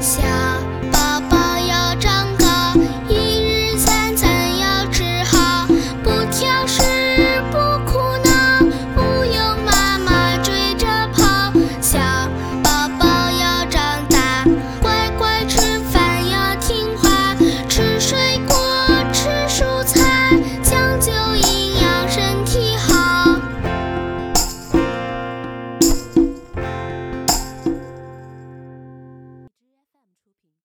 [0.00, 0.61] 想